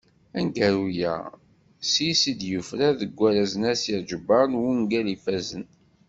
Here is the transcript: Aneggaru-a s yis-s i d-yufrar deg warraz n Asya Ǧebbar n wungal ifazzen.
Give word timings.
Aneggaru-a 0.37 1.15
s 1.91 1.93
yis-s 2.03 2.23
i 2.31 2.33
d-yufrar 2.39 2.93
deg 3.01 3.11
warraz 3.17 3.53
n 3.57 3.63
Asya 3.73 3.97
Ǧebbar 4.09 4.45
n 4.49 4.59
wungal 4.61 5.07
ifazzen. 5.15 5.65